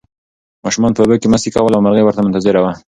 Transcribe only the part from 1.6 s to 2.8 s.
او مرغۍ ورته منتظره وه.